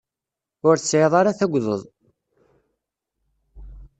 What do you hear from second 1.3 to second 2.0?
tagdeḍ.